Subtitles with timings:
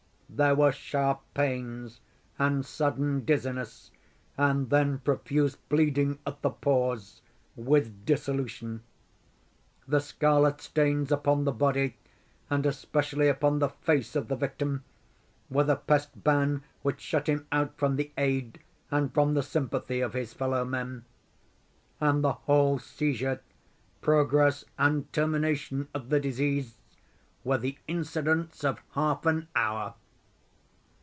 [0.33, 1.99] There were sharp pains,
[2.39, 3.91] and sudden dizziness,
[4.37, 7.21] and then profuse bleeding at the pores,
[7.57, 8.81] with dissolution.
[9.89, 11.97] The scarlet stains upon the body
[12.49, 14.85] and especially upon the face of the victim,
[15.49, 19.99] were the pest ban which shut him out from the aid and from the sympathy
[19.99, 21.03] of his fellow men.
[21.99, 23.41] And the whole seizure,
[23.99, 26.77] progress and termination of the disease,
[27.43, 29.95] were the incidents of half an hour.